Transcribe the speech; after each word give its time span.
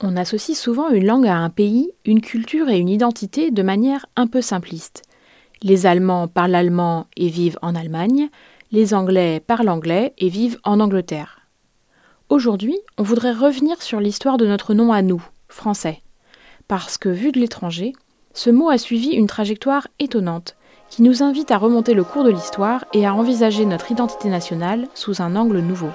On 0.00 0.16
associe 0.16 0.56
souvent 0.56 0.90
une 0.90 1.06
langue 1.06 1.26
à 1.26 1.36
un 1.36 1.50
pays, 1.50 1.90
une 2.04 2.20
culture 2.20 2.68
et 2.68 2.78
une 2.78 2.88
identité 2.88 3.50
de 3.50 3.62
manière 3.62 4.06
un 4.14 4.28
peu 4.28 4.40
simpliste. 4.40 5.02
Les 5.60 5.86
Allemands 5.86 6.28
parlent 6.28 6.54
allemand 6.54 7.06
et 7.16 7.28
vivent 7.28 7.58
en 7.62 7.74
Allemagne, 7.74 8.28
les 8.70 8.94
Anglais 8.94 9.40
parlent 9.44 9.68
anglais 9.68 10.12
et 10.18 10.28
vivent 10.28 10.60
en 10.62 10.78
Angleterre. 10.78 11.40
Aujourd'hui, 12.28 12.78
on 12.96 13.02
voudrait 13.02 13.32
revenir 13.32 13.82
sur 13.82 13.98
l'histoire 13.98 14.36
de 14.36 14.46
notre 14.46 14.72
nom 14.72 14.92
à 14.92 15.02
nous, 15.02 15.26
français. 15.48 16.00
Parce 16.68 16.96
que, 16.96 17.08
vu 17.08 17.32
de 17.32 17.40
l'étranger, 17.40 17.92
ce 18.34 18.50
mot 18.50 18.68
a 18.68 18.78
suivi 18.78 19.08
une 19.08 19.26
trajectoire 19.26 19.88
étonnante 19.98 20.54
qui 20.90 21.02
nous 21.02 21.24
invite 21.24 21.50
à 21.50 21.58
remonter 21.58 21.94
le 21.94 22.04
cours 22.04 22.22
de 22.22 22.30
l'histoire 22.30 22.84
et 22.92 23.04
à 23.04 23.14
envisager 23.14 23.64
notre 23.64 23.90
identité 23.90 24.28
nationale 24.28 24.86
sous 24.94 25.22
un 25.22 25.34
angle 25.34 25.58
nouveau. 25.58 25.90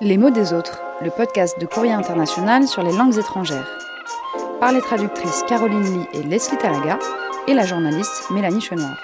Les 0.00 0.16
mots 0.16 0.30
des 0.30 0.54
autres, 0.54 0.80
le 1.02 1.10
podcast 1.10 1.58
de 1.58 1.64
Courrier 1.64 1.92
International 1.92 2.68
sur 2.68 2.82
les 2.82 2.92
langues 2.92 3.16
étrangères. 3.16 3.66
Par 4.60 4.70
les 4.70 4.82
traductrices 4.82 5.42
Caroline 5.48 5.82
Lee 5.82 6.06
et 6.12 6.22
Leslie 6.22 6.58
Talaga 6.58 6.98
et 7.48 7.54
la 7.54 7.64
journaliste 7.64 8.30
Mélanie 8.30 8.60
Chenoir. 8.60 8.98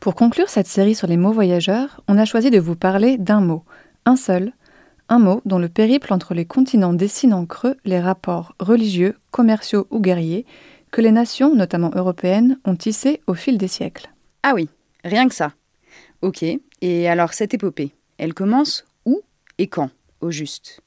Pour 0.00 0.14
conclure 0.14 0.50
cette 0.50 0.66
série 0.66 0.94
sur 0.94 1.06
les 1.06 1.16
mots 1.16 1.32
voyageurs, 1.32 2.02
on 2.08 2.18
a 2.18 2.26
choisi 2.26 2.50
de 2.50 2.60
vous 2.60 2.76
parler 2.76 3.16
d'un 3.16 3.40
mot, 3.40 3.64
un 4.04 4.16
seul, 4.16 4.52
un 5.08 5.18
mot 5.18 5.40
dont 5.46 5.58
le 5.58 5.70
périple 5.70 6.12
entre 6.12 6.34
les 6.34 6.44
continents 6.44 6.92
dessine 6.92 7.32
en 7.32 7.46
creux 7.46 7.76
les 7.86 8.00
rapports 8.00 8.54
religieux, 8.60 9.16
commerciaux 9.30 9.86
ou 9.90 9.98
guerriers 10.00 10.44
que 10.90 11.00
les 11.00 11.12
nations, 11.12 11.54
notamment 11.54 11.90
européennes, 11.94 12.58
ont 12.66 12.76
tissés 12.76 13.22
au 13.26 13.32
fil 13.32 13.56
des 13.56 13.68
siècles. 13.68 14.10
Ah 14.42 14.52
oui, 14.54 14.68
rien 15.04 15.26
que 15.26 15.34
ça. 15.34 15.52
Ok, 16.24 16.42
et 16.80 17.06
alors 17.06 17.34
cette 17.34 17.52
épopée, 17.52 17.92
elle 18.16 18.32
commence 18.32 18.86
où 19.04 19.20
et 19.58 19.66
quand, 19.66 19.90
au 20.22 20.30
juste? 20.30 20.80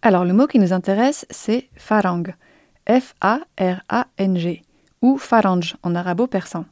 Alors 0.00 0.24
le 0.24 0.32
mot 0.32 0.46
qui 0.46 0.60
nous 0.60 0.72
intéresse, 0.72 1.26
c'est 1.28 1.68
farang, 1.74 2.22
F-A-R-A-N-G, 2.88 4.62
ou 5.02 5.18
farange 5.18 5.76
en 5.82 5.96
arabo-persan. 5.96 6.66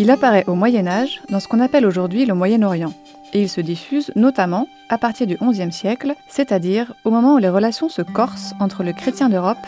Il 0.00 0.10
apparaît 0.10 0.42
au 0.48 0.56
Moyen 0.56 0.88
Âge 0.88 1.22
dans 1.30 1.38
ce 1.38 1.46
qu'on 1.46 1.60
appelle 1.60 1.86
aujourd'hui 1.86 2.26
le 2.26 2.34
Moyen-Orient, 2.34 2.92
et 3.32 3.40
il 3.40 3.48
se 3.48 3.60
diffuse 3.60 4.10
notamment 4.16 4.66
à 4.88 4.98
partir 4.98 5.28
du 5.28 5.36
XIe 5.36 5.70
siècle, 5.70 6.16
c'est-à-dire 6.28 6.94
au 7.04 7.12
moment 7.12 7.34
où 7.34 7.38
les 7.38 7.48
relations 7.48 7.88
se 7.88 8.02
corsent 8.02 8.54
entre 8.58 8.82
le 8.82 8.92
chrétien 8.92 9.28
d'Europe 9.28 9.64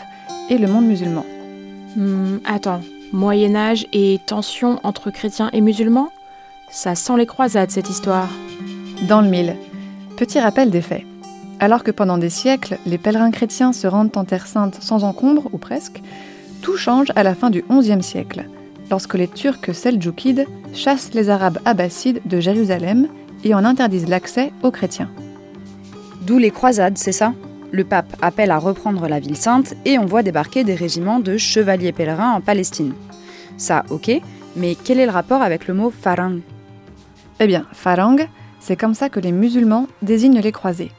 et 0.49 0.57
le 0.57 0.67
monde 0.67 0.85
musulman. 0.85 1.23
Hmm, 1.95 2.39
attends, 2.43 2.81
Moyen 3.13 3.55
Âge 3.55 3.87
et 3.93 4.19
tension 4.25 4.81
entre 4.83 5.11
chrétiens 5.11 5.49
et 5.53 5.61
musulmans? 5.61 6.11
Ça 6.69 6.95
sent 6.95 7.17
les 7.17 7.25
croisades, 7.25 7.71
cette 7.71 7.89
histoire. 7.89 8.29
Dans 9.07 9.21
le 9.21 9.29
mille. 9.29 9.55
Petit 10.15 10.39
rappel 10.39 10.69
des 10.69 10.81
faits. 10.81 11.03
Alors 11.59 11.83
que 11.83 11.91
pendant 11.91 12.17
des 12.17 12.29
siècles, 12.29 12.77
les 12.85 12.97
pèlerins 12.97 13.31
chrétiens 13.31 13.73
se 13.73 13.87
rendent 13.87 14.15
en 14.15 14.25
Terre 14.25 14.47
Sainte 14.47 14.77
sans 14.81 15.03
encombre, 15.03 15.49
ou 15.53 15.57
presque, 15.57 16.01
tout 16.61 16.77
change 16.77 17.11
à 17.15 17.23
la 17.23 17.35
fin 17.35 17.49
du 17.49 17.63
XIe 17.69 18.03
siècle, 18.03 18.45
lorsque 18.89 19.15
les 19.15 19.27
Turcs 19.27 19.73
seldjoukides 19.73 20.45
chassent 20.73 21.13
les 21.13 21.29
Arabes 21.29 21.59
abbassides 21.65 22.21
de 22.25 22.39
Jérusalem 22.39 23.07
et 23.43 23.53
en 23.55 23.65
interdisent 23.65 24.09
l'accès 24.09 24.51
aux 24.63 24.71
chrétiens. 24.71 25.09
D'où 26.21 26.37
les 26.37 26.51
croisades, 26.51 26.97
c'est 26.97 27.11
ça? 27.11 27.33
Le 27.71 27.83
pape 27.83 28.15
appelle 28.21 28.51
à 28.51 28.59
reprendre 28.59 29.07
la 29.07 29.19
ville 29.19 29.37
sainte 29.37 29.75
et 29.85 29.99
on 29.99 30.05
voit 30.05 30.23
débarquer 30.23 30.63
des 30.63 30.75
régiments 30.75 31.19
de 31.19 31.37
chevaliers 31.37 31.91
pèlerins 31.91 32.33
en 32.33 32.41
Palestine. 32.41 32.93
Ça, 33.57 33.83
ok, 33.89 34.11
mais 34.55 34.75
quel 34.75 34.99
est 34.99 35.05
le 35.05 35.11
rapport 35.11 35.41
avec 35.41 35.67
le 35.67 35.73
mot 35.73 35.91
farang? 35.91 36.39
Eh 37.39 37.47
bien, 37.47 37.65
farang, 37.71 38.17
c'est 38.59 38.75
comme 38.75 38.93
ça 38.93 39.09
que 39.09 39.19
les 39.19 39.31
musulmans 39.31 39.87
désignent 40.01 40.39
les 40.39 40.51
croisés. 40.51 40.91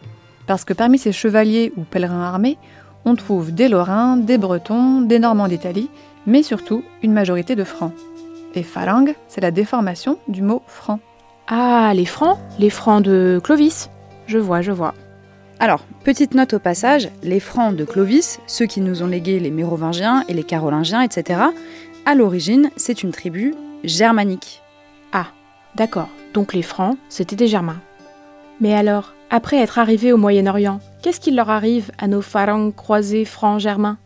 Parce 0.46 0.64
que 0.64 0.72
parmi 0.72 0.98
ces 0.98 1.12
chevaliers 1.12 1.72
ou 1.76 1.82
pèlerins 1.82 2.22
armés, 2.22 2.58
on 3.04 3.14
trouve 3.14 3.52
des 3.52 3.68
Lorrains, 3.68 4.16
des 4.16 4.38
Bretons, 4.38 5.00
des 5.02 5.18
Normands 5.18 5.48
d'Italie, 5.48 5.90
mais 6.26 6.42
surtout 6.42 6.82
une 7.02 7.12
majorité 7.12 7.56
de 7.56 7.64
Francs. 7.64 7.92
Et 8.54 8.62
farang, 8.62 9.14
c'est 9.28 9.40
la 9.40 9.50
déformation 9.50 10.18
du 10.28 10.42
mot 10.42 10.62
franc. 10.66 11.00
Ah, 11.48 11.92
les 11.94 12.04
Francs 12.04 12.38
Les 12.58 12.70
Francs 12.70 13.02
de 13.02 13.40
Clovis 13.42 13.90
Je 14.26 14.38
vois, 14.38 14.60
je 14.60 14.72
vois. 14.72 14.94
Alors, 15.60 15.84
petite 16.04 16.34
note 16.34 16.54
au 16.54 16.58
passage, 16.58 17.08
les 17.22 17.40
Francs 17.40 17.74
de 17.74 17.84
Clovis, 17.84 18.38
ceux 18.46 18.66
qui 18.66 18.80
nous 18.80 19.02
ont 19.02 19.06
légué 19.06 19.40
les 19.40 19.50
Mérovingiens 19.50 20.24
et 20.28 20.34
les 20.34 20.44
Carolingiens, 20.44 21.02
etc., 21.02 21.40
à 22.06 22.14
l'origine, 22.14 22.70
c'est 22.76 23.02
une 23.02 23.10
tribu 23.10 23.54
germanique. 23.82 24.62
Ah, 25.12 25.26
d'accord. 25.74 26.08
Donc 26.38 26.54
les 26.54 26.62
Francs, 26.62 26.96
c'était 27.08 27.34
des 27.34 27.48
Germains. 27.48 27.80
Mais 28.60 28.72
alors, 28.72 29.12
après 29.28 29.56
être 29.56 29.80
arrivés 29.80 30.12
au 30.12 30.16
Moyen-Orient, 30.16 30.78
qu'est-ce 31.02 31.18
qui 31.18 31.32
leur 31.32 31.50
arrive 31.50 31.90
à 31.98 32.06
nos 32.06 32.22
phalanges 32.22 32.76
croisés 32.76 33.24
francs 33.24 33.58
germains 33.58 33.98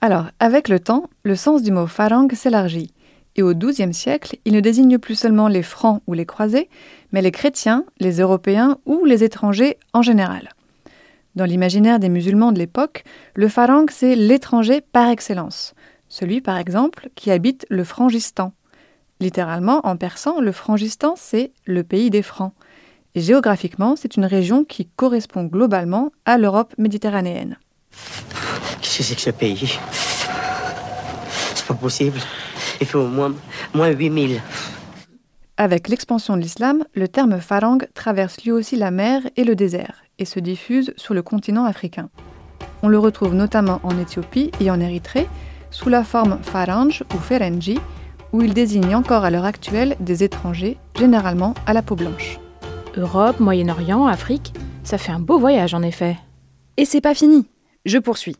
Alors, 0.00 0.24
avec 0.40 0.68
le 0.68 0.80
temps, 0.80 1.04
le 1.22 1.36
sens 1.36 1.62
du 1.62 1.70
mot 1.70 1.86
phalange 1.86 2.32
s'élargit. 2.32 2.92
Et 3.36 3.44
au 3.44 3.54
XIIe 3.54 3.94
siècle, 3.94 4.38
il 4.44 4.54
ne 4.54 4.60
désigne 4.60 4.98
plus 4.98 5.14
seulement 5.14 5.46
les 5.46 5.62
francs 5.62 6.02
ou 6.08 6.14
les 6.14 6.26
croisés, 6.26 6.68
mais 7.12 7.22
les 7.22 7.30
chrétiens, 7.30 7.84
les 8.00 8.18
européens 8.18 8.78
ou 8.84 9.04
les 9.04 9.22
étrangers 9.22 9.76
en 9.92 10.02
général. 10.02 10.48
Dans 11.36 11.44
l'imaginaire 11.44 12.00
des 12.00 12.08
musulmans 12.08 12.50
de 12.50 12.58
l'époque, 12.58 13.04
le 13.36 13.46
phalange, 13.46 13.90
c'est 13.92 14.16
l'étranger 14.16 14.80
par 14.80 15.08
excellence. 15.08 15.74
Celui, 16.08 16.40
par 16.40 16.58
exemple, 16.58 17.08
qui 17.14 17.30
habite 17.30 17.66
le 17.70 17.84
Frangistan, 17.84 18.52
Littéralement, 19.20 19.86
en 19.86 19.96
persan, 19.96 20.40
le 20.40 20.50
Frangistan, 20.50 21.14
c'est 21.16 21.52
le 21.66 21.84
pays 21.84 22.08
des 22.08 22.22
Francs. 22.22 22.52
Et 23.14 23.20
géographiquement, 23.20 23.94
c'est 23.96 24.16
une 24.16 24.24
région 24.24 24.64
qui 24.64 24.86
correspond 24.86 25.44
globalement 25.44 26.10
à 26.24 26.38
l'Europe 26.38 26.74
méditerranéenne. 26.78 27.58
Qu'est-ce 28.80 28.98
que 28.98 29.04
c'est 29.04 29.14
que 29.14 29.20
ce 29.20 29.30
pays? 29.30 29.78
C'est 31.54 31.66
pas 31.66 31.74
possible. 31.74 32.18
Il 32.80 32.86
fait 32.86 32.96
au 32.96 33.08
moins, 33.08 33.34
moins 33.74 33.88
8000. 33.88 34.40
Avec 35.58 35.88
l'expansion 35.88 36.38
de 36.38 36.42
l'islam, 36.42 36.84
le 36.94 37.06
terme 37.06 37.38
farang 37.40 37.80
traverse 37.92 38.42
lui 38.42 38.52
aussi 38.52 38.76
la 38.76 38.90
mer 38.90 39.20
et 39.36 39.44
le 39.44 39.54
désert 39.54 40.02
et 40.18 40.24
se 40.24 40.40
diffuse 40.40 40.94
sur 40.96 41.12
le 41.12 41.22
continent 41.22 41.66
africain. 41.66 42.08
On 42.82 42.88
le 42.88 42.98
retrouve 42.98 43.34
notamment 43.34 43.80
en 43.82 43.98
Éthiopie 43.98 44.50
et 44.60 44.70
en 44.70 44.80
Érythrée 44.80 45.28
sous 45.70 45.90
la 45.90 46.04
forme 46.04 46.38
farange 46.42 47.04
ou 47.14 47.18
ferenji, 47.18 47.78
où 48.32 48.42
il 48.42 48.54
désigne 48.54 48.94
encore 48.94 49.24
à 49.24 49.30
l'heure 49.30 49.44
actuelle 49.44 49.96
des 50.00 50.24
étrangers, 50.24 50.78
généralement 50.96 51.54
à 51.66 51.72
la 51.72 51.82
peau 51.82 51.96
blanche. 51.96 52.38
Europe, 52.96 53.40
Moyen-Orient, 53.40 54.06
Afrique, 54.06 54.52
ça 54.84 54.98
fait 54.98 55.12
un 55.12 55.20
beau 55.20 55.38
voyage 55.38 55.74
en 55.74 55.82
effet. 55.82 56.16
Et 56.76 56.84
c'est 56.84 57.00
pas 57.00 57.14
fini. 57.14 57.46
Je 57.84 57.98
poursuis. 57.98 58.36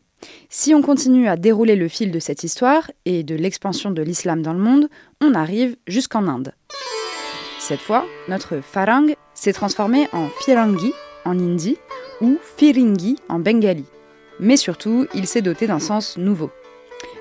Si 0.49 0.75
on 0.75 0.83
continue 0.83 1.29
à 1.29 1.37
dérouler 1.37 1.77
le 1.77 1.89
fil 1.89 2.11
de 2.11 2.19
cette 2.19 2.45
histoire 2.45 2.91
et 3.05 3.23
de 3.23 3.35
l'expansion 3.35 3.91
de 3.91 4.03
l'islam 4.03 4.43
dans 4.43 4.53
le 4.53 4.59
monde, 4.59 4.89
on 5.23 5.35
arrive 5.35 5.77
jusqu'en 5.87 6.27
Inde. 6.27 6.53
Cette 7.59 7.81
fois, 7.81 8.05
notre 8.29 8.61
farang 8.61 9.15
s'est 9.35 9.53
transformé 9.53 10.09
en 10.13 10.29
firangi 10.45 10.93
en 11.25 11.39
hindi 11.39 11.77
ou 12.21 12.39
firingi 12.57 13.17
en 13.29 13.39
bengali. 13.39 13.85
Mais 14.41 14.57
surtout, 14.57 15.07
il 15.15 15.27
s'est 15.27 15.43
doté 15.43 15.67
d'un 15.67 15.79
sens 15.79 16.17
nouveau. 16.17 16.51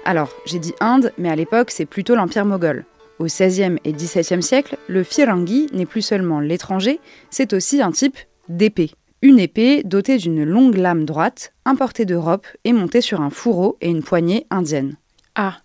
Alors, 0.05 0.31
j'ai 0.45 0.59
dit 0.59 0.73
Inde, 0.79 1.11
mais 1.17 1.29
à 1.29 1.35
l'époque, 1.35 1.71
c'est 1.71 1.85
plutôt 1.85 2.15
l'Empire 2.15 2.45
moghol. 2.45 2.85
Au 3.19 3.25
XVIe 3.25 3.75
et 3.83 3.91
XVIIe 3.91 4.41
siècle, 4.41 4.77
le 4.87 5.03
firangi 5.03 5.67
n'est 5.73 5.85
plus 5.85 6.01
seulement 6.01 6.39
l'étranger, 6.39 6.99
c'est 7.29 7.53
aussi 7.53 7.81
un 7.81 7.91
type 7.91 8.17
d'épée. 8.47 8.91
Une 9.21 9.39
épée 9.39 9.83
dotée 9.83 10.17
d'une 10.17 10.45
longue 10.45 10.77
lame 10.77 11.03
droite, 11.03 11.53
importée 11.65 12.05
d'Europe 12.05 12.47
et 12.63 12.71
montée 12.71 13.01
sur 13.01 13.19
un 13.19 13.29
fourreau 13.29 13.77
et 13.81 13.89
une 13.89 14.03
poignée 14.03 14.47
indienne. 14.49 14.95
Ah, 15.35 15.57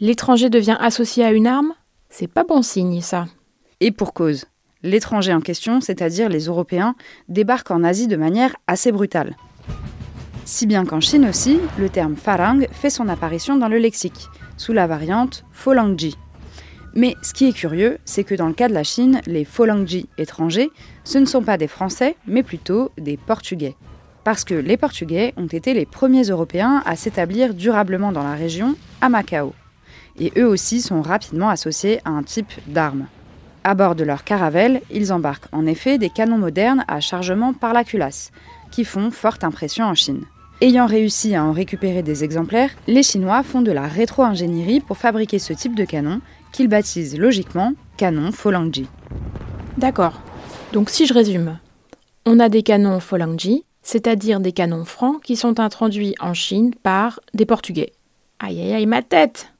l'étranger 0.00 0.48
devient 0.48 0.78
associé 0.80 1.22
à 1.22 1.32
une 1.32 1.46
arme? 1.46 1.74
C'est 2.08 2.32
pas 2.32 2.44
bon 2.44 2.62
signe, 2.62 3.02
ça. 3.02 3.26
Et 3.80 3.90
pour 3.90 4.14
cause. 4.14 4.46
L'étranger 4.82 5.34
en 5.34 5.40
question, 5.40 5.80
c'est-à-dire 5.80 6.30
les 6.30 6.46
Européens, 6.46 6.94
débarquent 7.28 7.70
en 7.70 7.84
Asie 7.84 8.08
de 8.08 8.16
manière 8.16 8.56
assez 8.66 8.90
brutale. 8.90 9.36
Si 10.54 10.66
bien 10.66 10.84
qu'en 10.84 11.00
Chine 11.00 11.26
aussi, 11.26 11.58
le 11.78 11.88
terme 11.88 12.14
farang 12.14 12.66
fait 12.72 12.90
son 12.90 13.08
apparition 13.08 13.56
dans 13.56 13.68
le 13.68 13.78
lexique, 13.78 14.28
sous 14.58 14.74
la 14.74 14.86
variante 14.86 15.46
folangji. 15.50 16.18
Mais 16.94 17.16
ce 17.22 17.32
qui 17.32 17.48
est 17.48 17.54
curieux, 17.54 17.96
c'est 18.04 18.22
que 18.22 18.34
dans 18.34 18.48
le 18.48 18.52
cas 18.52 18.68
de 18.68 18.74
la 18.74 18.84
Chine, 18.84 19.22
les 19.24 19.46
folangji 19.46 20.10
étrangers, 20.18 20.70
ce 21.04 21.16
ne 21.16 21.24
sont 21.24 21.40
pas 21.40 21.56
des 21.56 21.68
Français, 21.68 22.16
mais 22.26 22.42
plutôt 22.42 22.92
des 22.98 23.16
Portugais. 23.16 23.76
Parce 24.24 24.44
que 24.44 24.52
les 24.52 24.76
Portugais 24.76 25.32
ont 25.38 25.46
été 25.46 25.72
les 25.72 25.86
premiers 25.86 26.24
Européens 26.24 26.82
à 26.84 26.96
s'établir 26.96 27.54
durablement 27.54 28.12
dans 28.12 28.22
la 28.22 28.34
région, 28.34 28.76
à 29.00 29.08
Macao. 29.08 29.54
Et 30.18 30.34
eux 30.36 30.46
aussi 30.46 30.82
sont 30.82 31.00
rapidement 31.00 31.48
associés 31.48 32.00
à 32.04 32.10
un 32.10 32.22
type 32.22 32.52
d'armes. 32.66 33.06
À 33.64 33.74
bord 33.74 33.94
de 33.94 34.04
leur 34.04 34.22
caravelle, 34.22 34.82
ils 34.90 35.14
embarquent 35.14 35.48
en 35.50 35.64
effet 35.64 35.96
des 35.96 36.10
canons 36.10 36.36
modernes 36.36 36.84
à 36.88 37.00
chargement 37.00 37.54
par 37.54 37.72
la 37.72 37.84
culasse, 37.84 38.32
qui 38.70 38.84
font 38.84 39.10
forte 39.10 39.44
impression 39.44 39.86
en 39.86 39.94
Chine. 39.94 40.26
Ayant 40.62 40.86
réussi 40.86 41.34
à 41.34 41.44
en 41.44 41.50
récupérer 41.50 42.04
des 42.04 42.22
exemplaires, 42.22 42.70
les 42.86 43.02
Chinois 43.02 43.42
font 43.42 43.62
de 43.62 43.72
la 43.72 43.88
rétro-ingénierie 43.88 44.78
pour 44.78 44.96
fabriquer 44.96 45.40
ce 45.40 45.52
type 45.52 45.74
de 45.74 45.84
canon 45.84 46.20
qu'ils 46.52 46.68
baptisent 46.68 47.18
logiquement 47.18 47.72
canon 47.96 48.30
Folangji. 48.30 48.86
D'accord. 49.76 50.22
Donc 50.72 50.88
si 50.88 51.06
je 51.06 51.14
résume, 51.14 51.58
on 52.26 52.38
a 52.38 52.48
des 52.48 52.62
canons 52.62 53.00
Folangji, 53.00 53.64
c'est-à-dire 53.82 54.38
des 54.38 54.52
canons 54.52 54.84
francs 54.84 55.20
qui 55.24 55.34
sont 55.34 55.58
introduits 55.58 56.14
en 56.20 56.32
Chine 56.32 56.72
par 56.80 57.18
des 57.34 57.44
Portugais. 57.44 57.92
Aïe 58.38 58.60
aïe 58.60 58.74
aïe, 58.74 58.86
ma 58.86 59.02
tête 59.02 59.52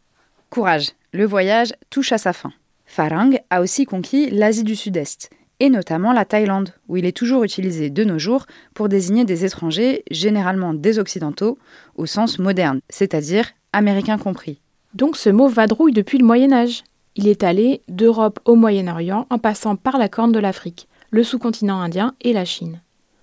Courage, 0.50 0.90
le 1.12 1.26
voyage 1.26 1.74
touche 1.90 2.12
à 2.12 2.18
sa 2.18 2.32
fin. 2.32 2.52
Farang 2.86 3.40
a 3.50 3.60
aussi 3.60 3.86
conquis 3.86 4.30
l'Asie 4.30 4.62
du 4.62 4.76
Sud-Est, 4.76 5.30
et 5.62 5.70
notamment 5.70 6.12
la 6.12 6.24
Thaïlande, 6.24 6.74
où 6.88 6.96
il 6.96 7.06
est 7.06 7.16
toujours 7.16 7.44
utilisé 7.44 7.88
de 7.88 8.02
nos 8.02 8.18
jours 8.18 8.46
pour 8.74 8.88
désigner 8.88 9.24
des 9.24 9.44
étrangers, 9.44 10.02
généralement 10.10 10.74
des 10.74 10.98
Occidentaux, 10.98 11.56
au 11.94 12.04
sens 12.04 12.40
moderne, 12.40 12.80
c'est-à-dire 12.88 13.48
américains 13.72 14.18
compris. 14.18 14.60
Donc 14.94 15.16
ce 15.16 15.30
mot 15.30 15.46
vadrouille 15.46 15.92
depuis 15.92 16.18
le 16.18 16.24
Moyen 16.24 16.52
Âge. 16.52 16.82
Il 17.14 17.28
est 17.28 17.44
allé 17.44 17.80
d'Europe 17.86 18.40
au 18.44 18.56
Moyen-Orient 18.56 19.28
en 19.30 19.38
passant 19.38 19.76
par 19.76 19.98
la 19.98 20.08
Corne 20.08 20.32
de 20.32 20.40
l'Afrique, 20.40 20.88
le 21.12 21.22
sous-continent 21.22 21.80
indien 21.80 22.16
et 22.22 22.32
la 22.32 22.44
Chine. 22.44 22.80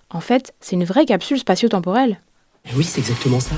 En 0.08 0.20
fait, 0.20 0.54
c'est 0.60 0.76
une 0.76 0.84
vraie 0.84 1.04
capsule 1.04 1.38
spatio-temporelle. 1.38 2.22
Oui, 2.74 2.84
c'est 2.84 3.00
exactement 3.00 3.40
ça. 3.40 3.54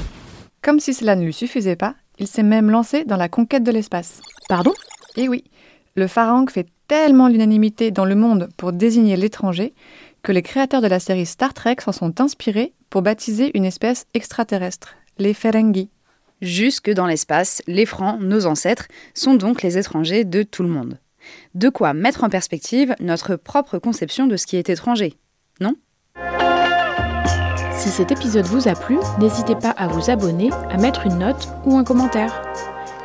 Comme 0.60 0.80
si 0.80 0.92
cela 0.92 1.14
ne 1.14 1.24
lui 1.24 1.32
suffisait 1.32 1.76
pas, 1.76 1.94
il 2.18 2.26
s'est 2.26 2.42
même 2.42 2.68
lancé 2.68 3.04
dans 3.04 3.16
la 3.16 3.28
conquête 3.28 3.62
de 3.62 3.70
l'espace. 3.70 4.22
Pardon? 4.48 4.72
Eh 5.14 5.28
oui, 5.28 5.44
le 5.94 6.08
Farang 6.08 6.50
fait 6.50 6.66
tellement 6.92 7.28
l'unanimité 7.28 7.90
dans 7.90 8.04
le 8.04 8.14
monde 8.14 8.50
pour 8.58 8.70
désigner 8.70 9.16
l'étranger 9.16 9.72
que 10.22 10.30
les 10.30 10.42
créateurs 10.42 10.82
de 10.82 10.88
la 10.88 11.00
série 11.00 11.24
Star 11.24 11.54
Trek 11.54 11.76
s'en 11.80 11.90
sont 11.90 12.20
inspirés 12.20 12.74
pour 12.90 13.00
baptiser 13.00 13.50
une 13.56 13.64
espèce 13.64 14.04
extraterrestre, 14.12 14.94
les 15.16 15.32
Ferengi. 15.32 15.88
Jusque 16.42 16.90
dans 16.90 17.06
l'espace, 17.06 17.62
les 17.66 17.86
Francs, 17.86 18.20
nos 18.20 18.44
ancêtres, 18.44 18.88
sont 19.14 19.32
donc 19.32 19.62
les 19.62 19.78
étrangers 19.78 20.24
de 20.24 20.42
tout 20.42 20.62
le 20.62 20.68
monde. 20.68 20.98
De 21.54 21.70
quoi 21.70 21.94
mettre 21.94 22.24
en 22.24 22.28
perspective 22.28 22.94
notre 23.00 23.36
propre 23.36 23.78
conception 23.78 24.26
de 24.26 24.36
ce 24.36 24.44
qui 24.44 24.58
est 24.58 24.68
étranger, 24.68 25.14
non? 25.60 25.72
Si 27.72 27.88
cet 27.88 28.12
épisode 28.12 28.44
vous 28.44 28.68
a 28.68 28.74
plu, 28.74 28.98
n'hésitez 29.18 29.54
pas 29.54 29.70
à 29.70 29.88
vous 29.88 30.10
abonner, 30.10 30.50
à 30.68 30.76
mettre 30.76 31.06
une 31.06 31.20
note 31.20 31.48
ou 31.64 31.78
un 31.78 31.84
commentaire. 31.84 32.42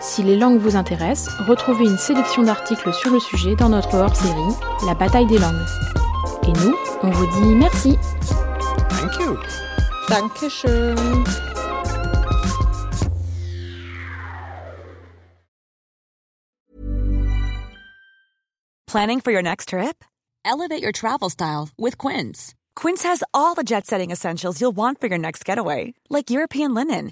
Si 0.08 0.24
les 0.24 0.38
langues 0.38 0.58
vous 0.58 0.78
intéressent, 0.78 1.28
retrouvez 1.48 1.84
une 1.84 1.98
sélection 1.98 2.42
d'articles 2.42 2.94
sur 2.94 3.12
le 3.12 3.20
sujet 3.20 3.56
dans 3.56 3.68
notre 3.68 3.94
hors-série 3.96 4.56
La 4.86 4.94
bataille 4.94 5.28
des 5.28 5.38
langues. 5.38 5.68
Et 6.44 6.54
nous, 6.54 6.74
on 7.04 7.10
vous 7.10 7.26
dit 7.42 7.56
merci. 7.56 7.98
Thank 8.90 9.20
you. 9.20 9.38
Dankeschön. 10.08 10.96
Planning 18.88 19.20
for 19.20 19.32
your 19.32 19.44
next 19.44 19.70
trip? 19.70 20.06
Elevate 20.46 20.82
your 20.82 20.94
travel 20.94 21.30
style 21.30 21.68
with 21.78 21.98
Quince. 21.98 22.56
Quince 22.78 23.04
has 23.04 23.24
all 23.34 23.56
the 23.56 23.64
jet 23.66 23.86
setting 23.86 24.12
essentials 24.12 24.62
you'll 24.62 24.72
want 24.76 25.02
for 25.02 25.08
your 25.08 25.20
next 25.20 25.44
getaway, 25.44 25.94
like 26.10 26.30
European 26.30 26.74
linen, 26.74 27.12